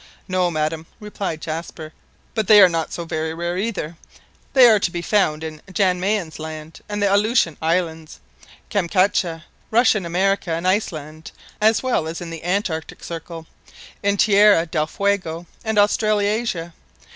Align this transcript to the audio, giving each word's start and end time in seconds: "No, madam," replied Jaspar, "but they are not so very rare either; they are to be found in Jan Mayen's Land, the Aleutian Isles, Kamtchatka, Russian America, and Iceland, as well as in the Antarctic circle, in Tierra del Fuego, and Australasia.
"No, 0.27 0.49
madam," 0.49 0.87
replied 0.99 1.41
Jaspar, 1.43 1.93
"but 2.33 2.47
they 2.47 2.59
are 2.59 2.67
not 2.67 2.91
so 2.91 3.05
very 3.05 3.35
rare 3.35 3.55
either; 3.59 3.95
they 4.53 4.65
are 4.65 4.79
to 4.79 4.89
be 4.89 5.03
found 5.03 5.43
in 5.43 5.61
Jan 5.71 5.99
Mayen's 5.99 6.39
Land, 6.39 6.81
the 6.87 7.05
Aleutian 7.13 7.55
Isles, 7.61 8.19
Kamtchatka, 8.71 9.43
Russian 9.69 10.03
America, 10.03 10.53
and 10.53 10.67
Iceland, 10.67 11.31
as 11.61 11.83
well 11.83 12.07
as 12.07 12.19
in 12.19 12.31
the 12.31 12.43
Antarctic 12.43 13.03
circle, 13.03 13.45
in 14.01 14.17
Tierra 14.17 14.65
del 14.65 14.87
Fuego, 14.87 15.45
and 15.63 15.77
Australasia. 15.77 16.73